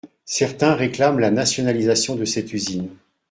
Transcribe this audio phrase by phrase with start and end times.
[0.25, 2.89] Certains réclament la nationalisation de cette usine.